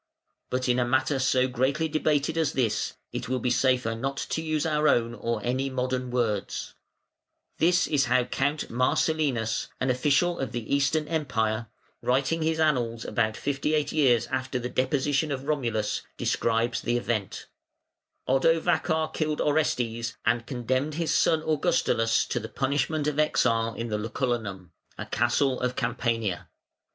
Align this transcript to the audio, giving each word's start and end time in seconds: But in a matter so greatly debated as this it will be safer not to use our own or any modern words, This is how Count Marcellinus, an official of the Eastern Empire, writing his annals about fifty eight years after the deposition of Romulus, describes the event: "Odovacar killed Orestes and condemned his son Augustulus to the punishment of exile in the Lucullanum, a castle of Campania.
But 0.49 0.67
in 0.67 0.79
a 0.79 0.83
matter 0.83 1.19
so 1.19 1.47
greatly 1.47 1.87
debated 1.87 2.35
as 2.35 2.53
this 2.53 2.93
it 3.11 3.29
will 3.29 3.37
be 3.37 3.51
safer 3.51 3.93
not 3.93 4.17
to 4.31 4.41
use 4.41 4.65
our 4.65 4.87
own 4.87 5.13
or 5.13 5.43
any 5.43 5.69
modern 5.69 6.09
words, 6.09 6.73
This 7.59 7.85
is 7.85 8.05
how 8.05 8.23
Count 8.23 8.71
Marcellinus, 8.71 9.67
an 9.79 9.91
official 9.91 10.39
of 10.39 10.53
the 10.53 10.75
Eastern 10.75 11.07
Empire, 11.07 11.67
writing 12.01 12.41
his 12.41 12.59
annals 12.59 13.05
about 13.05 13.37
fifty 13.37 13.75
eight 13.75 13.91
years 13.91 14.25
after 14.31 14.57
the 14.57 14.69
deposition 14.69 15.31
of 15.31 15.43
Romulus, 15.43 16.01
describes 16.17 16.81
the 16.81 16.97
event: 16.97 17.45
"Odovacar 18.27 19.13
killed 19.13 19.39
Orestes 19.39 20.17
and 20.25 20.47
condemned 20.47 20.95
his 20.95 21.13
son 21.13 21.43
Augustulus 21.43 22.25
to 22.25 22.39
the 22.39 22.49
punishment 22.49 23.05
of 23.05 23.19
exile 23.19 23.75
in 23.75 23.89
the 23.89 23.99
Lucullanum, 23.99 24.71
a 24.97 25.05
castle 25.05 25.59
of 25.59 25.75
Campania. 25.75 26.49